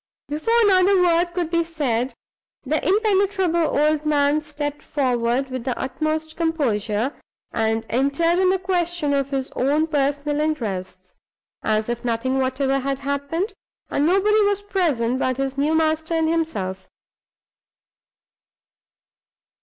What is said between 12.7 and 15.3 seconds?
had happened, and nobody was present